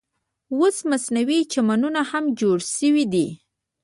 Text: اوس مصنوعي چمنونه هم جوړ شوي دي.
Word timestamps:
اوس 0.57 0.77
مصنوعي 0.91 1.39
چمنونه 1.53 2.01
هم 2.11 2.23
جوړ 2.39 2.57
شوي 2.77 3.05
دي. 3.13 3.27